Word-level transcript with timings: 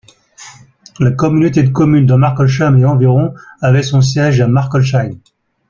La 0.99 1.11
communauté 1.11 1.61
de 1.61 1.69
communes 1.69 2.07
de 2.07 2.15
Marckolsheim 2.15 2.75
et 2.77 2.85
environs 2.85 3.35
avait 3.61 3.83
son 3.83 4.01
siège 4.01 4.41
à 4.41 4.47
Marckolsheim. 4.47 5.19